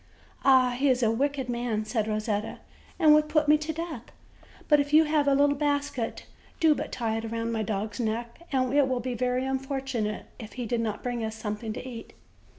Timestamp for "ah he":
0.43-0.89